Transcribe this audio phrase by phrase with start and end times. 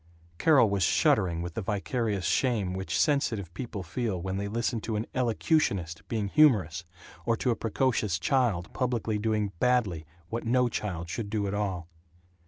[0.39, 4.95] Carol was shuddering with the vicarious shame which sensitive people feel when they listen to
[4.95, 6.85] an "elocutionist" being humorous,
[7.23, 11.87] or to a precocious child publicly doing badly what no child should do at all.